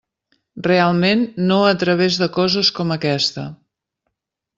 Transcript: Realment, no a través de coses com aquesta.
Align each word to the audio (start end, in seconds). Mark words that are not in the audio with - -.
Realment, 0.67 1.21
no 1.51 1.57
a 1.73 1.75
través 1.83 2.17
de 2.21 2.29
coses 2.39 2.73
com 2.79 2.95
aquesta. 2.97 3.45